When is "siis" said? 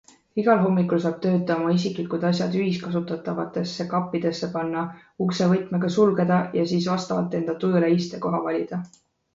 6.75-6.93